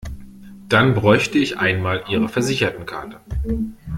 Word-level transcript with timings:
Dann 0.67 0.95
bräuchte 0.95 1.37
ich 1.37 1.59
einmal 1.59 2.05
ihre 2.09 2.27
Versichertenkarte. 2.27 3.19